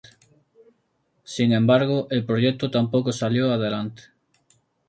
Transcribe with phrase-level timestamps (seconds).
[1.23, 4.01] Sin embargo, el proyecto tampoco salió adelante.